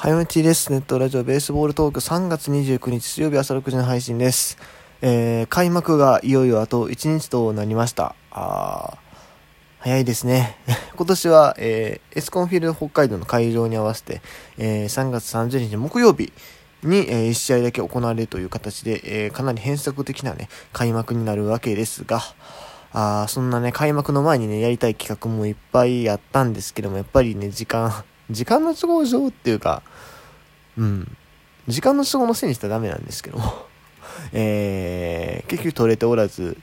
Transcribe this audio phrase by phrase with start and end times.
[0.00, 0.72] はよみちです。
[0.72, 4.56] ネットラジオベースボールトーク3月29日水曜日朝6時の配信です。
[5.02, 8.14] えー、開幕がいよいよあと1日となりました。
[8.30, 8.96] あ
[9.78, 10.56] 早いですね。
[10.96, 14.22] 今年は、えー、エスコンフィールド北海道の会場に合わせて、
[14.56, 16.32] えー、3月30日木曜日
[16.82, 22.22] に、えー、1試合だけ行われるという形で、えー、かなり変則的なね、開幕になるわけですが、
[22.94, 29.82] あそんなね、開幕の前にね、やりたい企画もいっぱいやったんですけども、やっぱりね、時間、時間の都合上っていうか、
[30.76, 31.16] うん。
[31.68, 33.66] 時間の都合のせいにしたらダメなんですけども。
[34.32, 36.56] えー、結局取れておらず、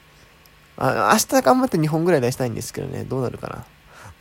[0.77, 3.55] あ明日頑張って2本ぐらい出したいんですけどね、どうなるかな。
[3.57, 3.61] っ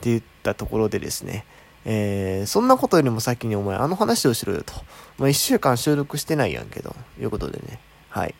[0.00, 1.44] て言ったところでですね、
[1.84, 4.72] えー、そんなことよりも先にお前あの話をしろよと。
[5.18, 8.34] まあ、1週間収録してないやんけど、いうことでね、はい。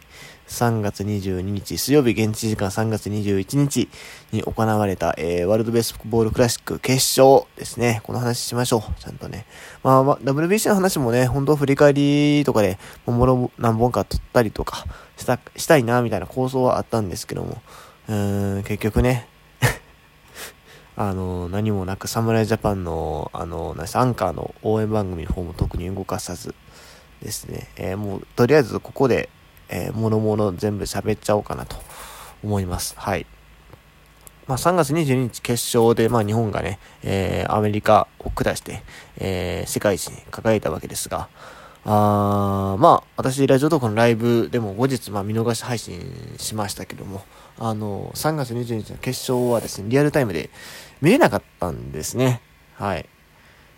[0.49, 3.89] 3月22日、水曜日現地時間3月21日
[4.31, 8.01] に行われた、えー、ワールドベースボールクラシック決勝ですね。
[8.05, 9.01] この話しましょう。
[9.01, 9.45] ちゃんとね。
[9.83, 14.85] まあ、まあ、WBC の話もね、本当振り返りとかで、もろ何本か撮ったりとか
[15.17, 17.61] した、したいな、みたいな構想はあったんですけども、
[18.09, 19.27] うーん、結局ね、
[20.95, 26.55] あの、何もなく、侍ジャパンの、あの、アンカーの応援番組の方も特に動かさず
[27.21, 29.29] ですね、えー、もう、とりあえずここで、
[29.69, 31.77] えー、もろもろ全部喋っちゃおうかなと
[32.43, 32.95] 思います。
[32.99, 33.27] はい。
[34.47, 38.83] まあ、3月22日決勝で、まあ、日本がね、えー、アメリカを下して、
[39.19, 41.29] えー、世界一に輝いたわけですが、
[41.85, 46.01] あまあ、私、ラジオトークのライブでも後日、まあ、見逃し配信
[46.37, 47.25] しましたけども、
[47.59, 50.51] あの、3月22日の決勝はですね、リアルタイムで
[51.01, 52.41] 見れなかったんですね。
[52.75, 53.09] はい。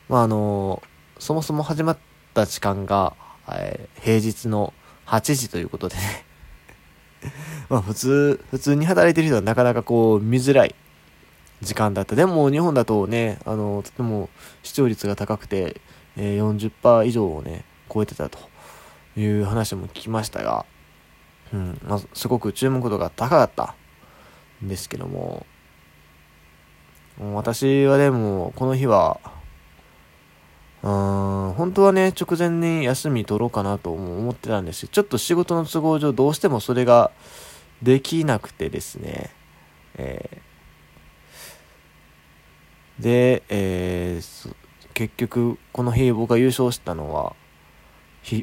[0.09, 0.83] まあ、あの、
[1.19, 1.99] そもそも始まっ
[2.35, 3.15] た時間が、
[3.51, 4.73] えー、平日の
[5.09, 6.25] 8時ということでね
[7.69, 10.75] まあ普通、普通に働いてる人はなかなかこう見づらい
[11.61, 12.15] 時間だった。
[12.15, 14.29] でも日本だとね、あの、とても
[14.63, 15.81] 視聴率が高くて、
[16.17, 18.39] えー、40%以上をね、超えてたと
[19.17, 20.67] いう話も聞きましたが、
[21.53, 23.75] うん、まあ、すごく注目度が高かった
[24.65, 25.47] んですけども、
[27.19, 29.19] も私はでも、この日は、
[30.83, 30.91] うん、
[31.59, 37.11] 本当はね、直前に休み取ろうかなと思ってたんですけど、ちょっと仕事の都合上どうしてもそれが
[37.83, 39.31] できなくてですね、
[39.97, 44.55] えー、で、えー、
[44.95, 47.35] 結局、この日僕が優勝したのは、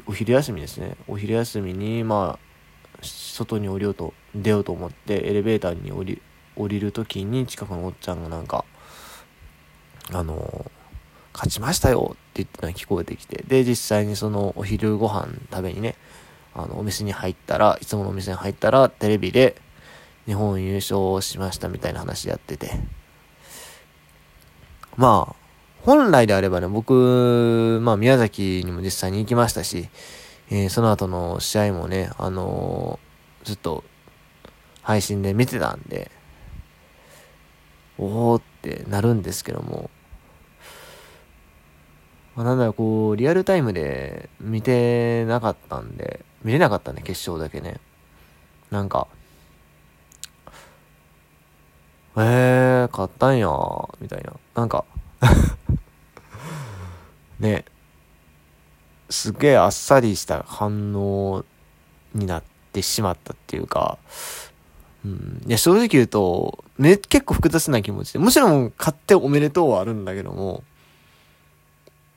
[0.06, 0.94] お昼休みですね。
[1.08, 6.20] お昼休みに、まあ、外に降りようと、出ようと思って、エレベーターに降り、
[6.54, 8.66] 降りるときに近くのおっちゃんがなんか、
[10.12, 10.70] あの
[11.36, 15.94] 勝ちましたよって言ってのが聞こえてきて、で、実際にそのお昼ご飯食べにね、
[16.54, 19.60] あの、お店に入ったら、いつものお店に入ったら、テレビで
[20.24, 22.70] 日本優勝しましたみたいな話やってて、
[24.96, 25.36] まあ、
[25.82, 29.90] 本来であればね、僕、まあ宮崎にも実際に行きましたし、
[30.50, 33.84] えー、その後の試合もね、あのー、ずっと
[34.80, 36.10] 配信で見てたんで、
[37.98, 39.90] おおってなるんですけども、
[42.36, 47.80] まあ、なんだろう、こう、リアルタイムで見てなかったんで、見れなかったね、決勝だけね。
[48.70, 49.08] なんか、
[52.16, 53.48] えー、勝ったんや
[54.00, 54.32] みたいな。
[54.54, 54.84] なんか
[57.40, 57.64] ね、
[59.10, 61.44] すげえあっさりした反応
[62.14, 62.42] になっ
[62.72, 63.98] てしまったっていうか、
[65.04, 70.64] うん、いや、正直言うと、ね、結構複雑な気持ちで、もちろん買っておめでとうはあるんだけども、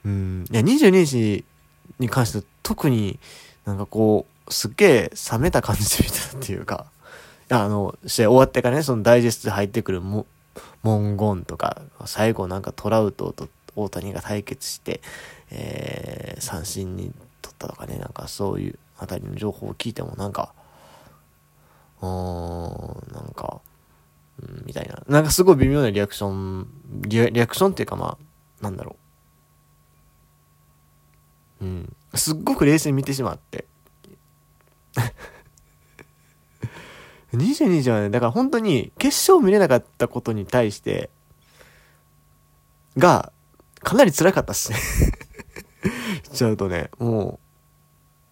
[0.06, 0.46] うん。
[0.50, 1.44] いや、22日
[2.00, 3.20] に関しては特に
[3.66, 6.86] なんかこう、すっげえ冷めた感じで見たっていうか、
[7.50, 10.26] あの、試合終わってからね、そのダイジェストで入ってくるも
[10.84, 15.02] 文言とか、最後なんかトラウトと大谷が対決して、
[15.52, 17.12] えー、三振に
[17.42, 20.54] 取ったとかね、なんかそういうあたりの情報を聞いてもなんか、
[22.02, 23.62] うーん、なんか、
[24.42, 25.02] うん、みたいな。
[25.08, 26.68] なんかすごい微妙なリアクション、
[27.02, 28.96] リアクションっていうかまあ、なんだろ
[31.62, 31.66] う。
[31.66, 31.96] うん。
[32.16, 33.66] すっごく冷静に見てしまって。
[37.34, 41.10] 22時はね、だから本当に決勝見れなかったことに対して、
[42.98, 43.32] が、
[43.82, 44.78] かなり辛かったっすね
[45.84, 47.40] 言っちゃうとね、も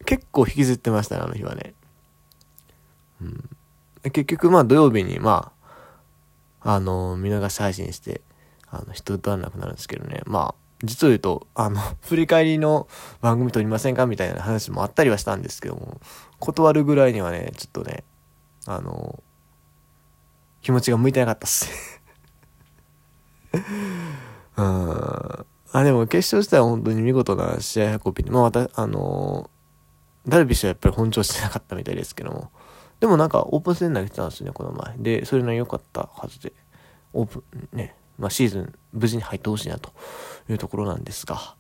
[0.01, 1.73] う、結構引きずってましたね、あの日はね。
[3.21, 3.50] うん。
[4.03, 5.51] 結局、まあ土曜日に、ま
[6.62, 8.21] あ、あの、見逃し配信して、
[8.69, 10.21] あの、人と会わなくなるんですけどね。
[10.25, 12.88] まあ、実を言うと、あの、 振り返りの
[13.21, 16.00] 番組撮りませんかみたいな話もあったりはしたんですけども、
[16.39, 18.03] 断るぐらいにはね、ちょっとね、
[18.65, 19.24] あの、
[20.62, 21.69] 気持ちが向いてなかったっす。
[24.57, 25.45] うん。
[25.71, 29.50] あ、でも決勝自体は本当に見事な試合運びに、まあまた、あの、
[30.27, 32.51] ダルビッシュはやっぱり本調してなかったみたいですけども、
[33.00, 34.97] でもなんかオープン戦投げてたんですよね、この前。
[34.97, 36.53] で、それの良かったはずで、
[37.13, 39.91] オープン、ね、まあシーズン無事に入ってほしいなと
[40.49, 41.55] いうところなんですが、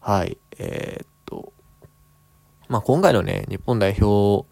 [0.00, 1.52] はい、えー、っと、
[2.68, 4.46] まあ今回のね、日本代表、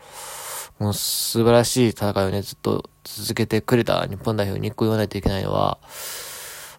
[0.78, 5.78] もう素晴らしい戦いをね、ずっと続けてくれた日本代表に一個言わないといけないのは、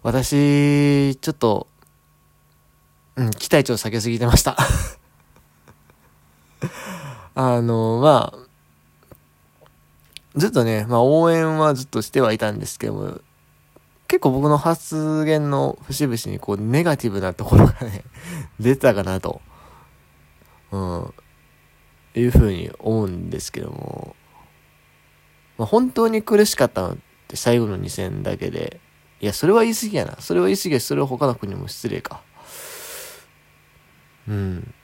[0.02, 1.66] 私、ちょっと、
[3.16, 4.56] うん、期待値を下げすぎてました。
[7.34, 8.38] あの、まあ、
[10.36, 13.20] ずっとね、まあ応援はずっとしてはいたんですけども、
[14.14, 18.04] 結構僕の発言の節々にこうネガティブなところがね、
[18.60, 19.42] 出たかなと、
[20.70, 21.14] うん、
[22.14, 24.14] いうふうに思うんですけども、
[25.58, 26.96] まあ本当に苦しかったのっ
[27.26, 28.78] て最後の2戦だけで、
[29.20, 30.16] いや、それは言い過ぎやな。
[30.20, 32.22] それは言い過ぎやそれは他の国も失礼か。
[34.28, 34.74] うん。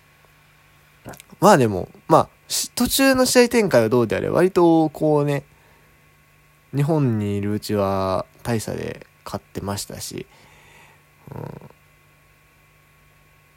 [1.38, 2.28] まあでも、まあ、
[2.74, 5.44] 途中の試合展開はどうであれ、割とこうね、
[6.74, 10.26] 日本にいるうちは大差で勝ってましたし、
[11.32, 11.42] うん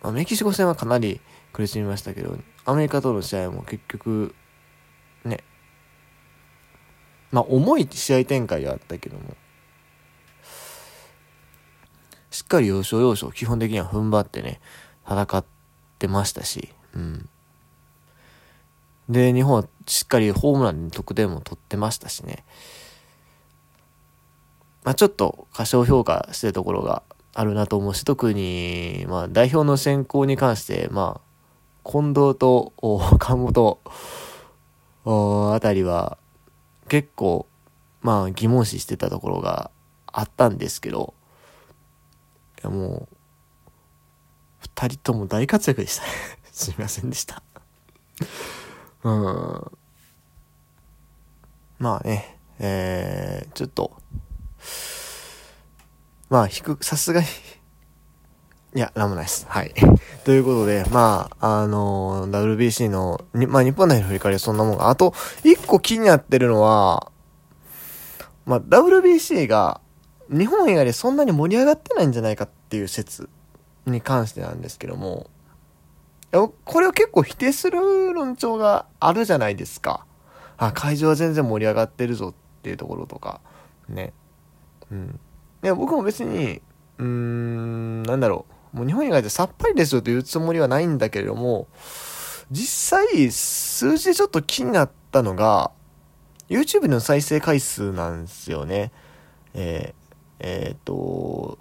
[0.04, 1.22] まあ、メキシコ戦はかなり
[1.54, 4.36] 苦しみましたけど、アメリカとの試合も結局、
[5.26, 5.44] ね、
[7.32, 9.36] まあ重い試合展開はあったけども、
[12.30, 14.60] しっかり要所要所基本的には踏ん張ってね、
[15.08, 15.46] 戦っ
[16.00, 17.30] てましたし、うん。
[19.10, 22.44] で、日本はしっかりホームランに得点も取ってましたしね。
[24.84, 27.04] まあちょっと過小評価してるところが
[27.34, 33.80] あるなと思うし、特に、まあ代表の選考に関して、まあ、近藤と岡本
[35.06, 36.18] あたりは
[36.88, 37.48] 結構、
[38.02, 39.72] まあ疑問視してたところが
[40.08, 41.14] あったんですけど、
[42.60, 43.18] いやもう、
[44.60, 46.10] 二人とも大活躍でしたね。
[46.52, 47.42] すみませんでした。
[49.04, 49.72] うん。
[51.80, 53.92] まあね、えー、ちょっと、
[56.34, 57.28] まあ、低く、さすがに
[58.76, 59.46] いや、なんもないです。
[59.48, 59.72] はい。
[60.26, 65.14] ということで、まあ、あのー、WBC の、に、まあ、日本代表の振り返りはそんなもんが、あと、
[65.44, 67.12] 一個気になってるのは、
[68.48, 69.80] まあ、WBC が、
[70.28, 73.30] 日本以外でそんなに盛り上がってないんじゃないかっていう説
[73.86, 75.30] に関してなんですけども、
[76.32, 80.08] これを結構否定する論調があるじゃないですか。
[80.58, 83.40] あ、会場は全然盛り上がってるぞっていうところとか、
[83.88, 84.14] ね。
[84.92, 85.20] うん。
[85.64, 86.62] いや、僕も別に、
[86.98, 88.78] うーん、なんだろう。
[88.78, 91.68] もう日本以外でさっぱりですよというつもりはないんだけれども、
[92.52, 95.72] 実際、数字でちょっと気になったのが、
[96.50, 98.92] YouTube の再生回数なんですよね。
[99.54, 101.58] えー、えっ、と、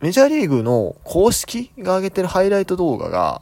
[0.00, 3.40] メジャーリーグの公式が上げてるハイライト動画が、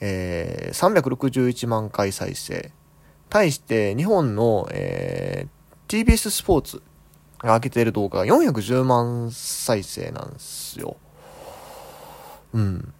[0.00, 2.72] えー、361万回再生。
[3.28, 6.82] 対して日本の、えー、TBS スポーツ
[7.44, 10.96] 上げてる動画が410万再生なんですよ。
[12.54, 12.92] うん。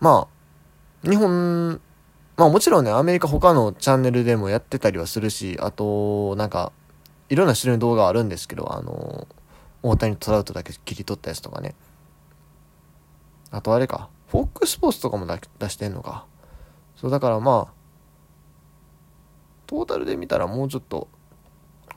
[0.00, 0.28] ま
[1.04, 1.80] あ、日本、
[2.36, 6.72] まあもちろんね、アメリカ他のチャンネルでもやってたりはするし、あと、なんか、
[7.30, 9.26] いろんな種類の動画あるんですけど、あの、
[9.82, 11.74] 大谷トラウトだけ切り取ったやつとかね。
[13.50, 16.26] あとあれか、フォックスポーツとかも出してんのか。
[16.96, 17.78] そう、だからまあ、
[19.66, 21.08] トータルで見たらもうちょっと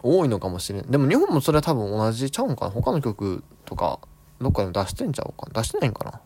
[0.04, 0.90] 多いのかもしれん。
[0.90, 2.72] でも日本もそれは多分同じちゃうんかな？
[2.72, 4.00] 他の曲とか、
[4.40, 6.22] どっかでも出してんちゃうか出してないんかな？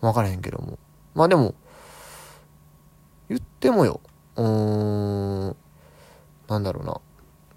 [0.00, 0.78] わからへんけども。
[1.14, 1.54] まあでも、
[3.28, 4.00] 言ってもよ。
[4.36, 5.56] うーん、
[6.48, 7.00] なんだろうな。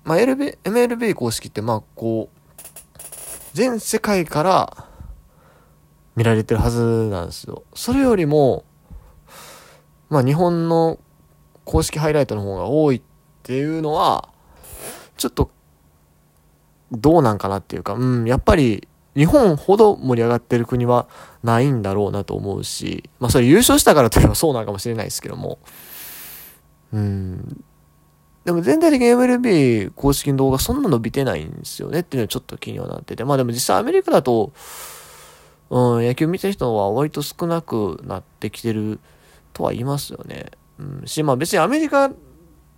[0.06, 2.38] まあ、LB、MLB 公式って、まあ、こう、
[3.54, 4.88] 全世界から
[6.16, 7.64] 見られてるはずなんですよ。
[7.74, 8.64] それよりも、
[10.10, 11.00] まあ、日本の
[11.66, 13.02] 公式ハイライトの方が多いっ
[13.44, 14.30] ていうのは、
[15.18, 15.52] ちょっと、
[16.92, 21.08] どうなんかなっていうか、うん、やっぱり、日本ほど盛り上がってる国は
[21.44, 25.58] ないんだろうなと思うし、まあそれ優勝したからというのはそうなのかもしれないですけども、
[26.94, 27.64] うん、
[28.46, 33.26] でも全体的に MLB 公式の動画そんな伸びてないんですよねっていうのはちょっと気にはなってて。
[33.26, 34.54] まあでも実際アメリカだと、
[35.72, 39.00] うん、野球見てる人は割と少なくなってきてる
[39.52, 40.52] とは言いますよね。
[40.80, 42.12] うん、し、まあ別にアメリカ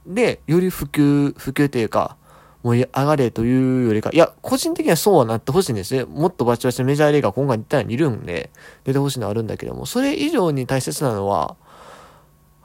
[0.07, 2.15] でより普及、普及というか、
[2.63, 6.03] 盛り上がれというよりか、いや、個人的にはそうはなってほしいんですね。
[6.05, 8.49] もっとバチバチメジャーリーガー今回出たらいるんで、
[8.83, 11.55] 出てほしいのはあるんだけども、それ以上に大切なのは、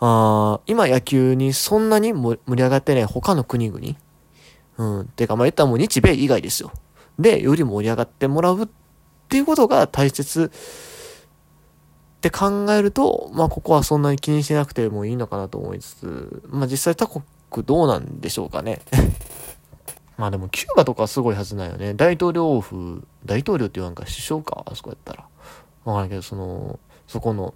[0.00, 3.80] あ今野球にそんなに盛り上がってない他の国々。
[4.76, 5.06] うん。
[5.06, 6.72] てか、まあ言ったらもう日米以外ですよ。
[7.18, 8.68] でより盛り上がってもらうっ
[9.28, 17.22] ていうことが大切って考えると、まあここはそんなに気にしなくてもいいのかなと思いつつ、まあ実際他国
[17.64, 18.80] どうなんでしょうかね。
[20.16, 21.94] まあでもキューバとかすごいはずないよね。
[21.94, 25.28] 大統領府、大統領って言わんか首相か、あそこやったら。
[25.85, 27.54] わからんけど、その、そこの、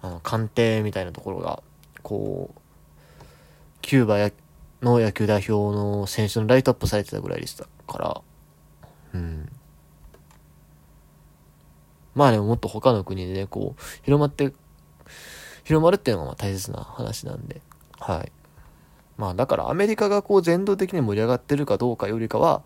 [0.00, 1.62] あの、官邸みたいなところが、
[2.02, 2.60] こう、
[3.82, 4.30] キューバや
[4.80, 8.20] の野球代表の選手のライトアップされてたぐらいでしたから、
[9.14, 9.48] うん。
[12.14, 14.52] まあでももっと他の国でね、こう、広まって、
[15.64, 17.60] 広まるっていうのがまあ大切な話なんで、
[17.98, 18.32] はい。
[19.16, 22.62] まあだからアメリカがこう全土的に盛り上がってるかどうかよりかは、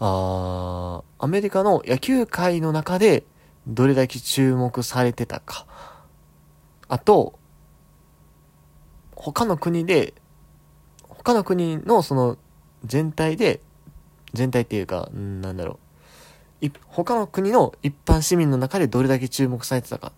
[0.00, 3.24] あアメリカの野球界の中で
[3.66, 5.66] どれだけ注目されてたか。
[6.88, 7.38] あと、
[9.14, 10.14] 他の国で、
[11.08, 12.36] 他の国のその
[12.84, 13.60] 全体で、
[14.32, 15.78] 全体っていうか、なんだろ
[16.62, 16.70] う。
[16.86, 20.12] 他の国の一般市民の中でどれだけ注目されてたかっ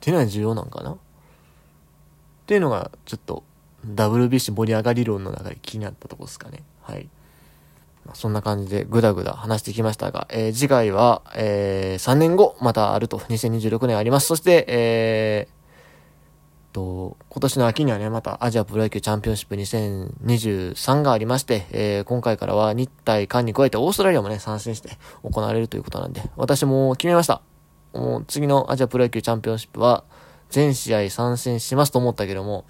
[0.00, 0.96] ていうのが重要なんかなっ
[2.46, 3.44] ていうのがちょっと
[3.86, 6.62] WBC 盛り上がり論の中で気になったとこですかね。
[6.82, 7.08] はい。
[8.14, 14.26] そんな感じでぐだぐだ話してきましたが、えー、次回は、えー、3年後またあると、2026年あります。
[14.26, 15.60] そして、えー、
[16.72, 24.90] と、今年の秋にはね、またアジアプロ野球チャンピオンシップ2023がありまして、えー、今回からは日体間に加えてオーストラリアもね、参戦して
[25.22, 27.42] 行われるということなんで、私も決めました。
[27.92, 30.04] もう次のアジアプロ野球チャンピオンシップは
[30.48, 32.64] 全試合参戦しますと思ったけども、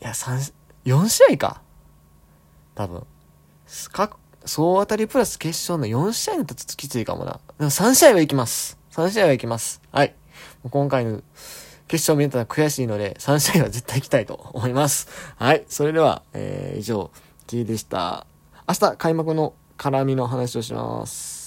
[0.00, 0.38] いや、三、
[0.84, 1.62] 4試合か。
[2.74, 3.06] 多分。
[3.92, 7.40] か、総当たりプラス決勝の4試合だとちょっときついかもな。
[7.58, 8.78] でも3試合は行きます。
[8.92, 9.82] 3試合は行きます。
[9.90, 10.14] はい。
[10.70, 11.22] 今回の
[11.88, 15.08] 決勝見れたら悔しいので、3試合は絶対行きたいと思います。
[15.36, 15.64] はい。
[15.68, 17.10] それでは、えー、以上、
[17.46, 18.26] T でした。
[18.68, 21.37] 明日開幕の絡みの話をします。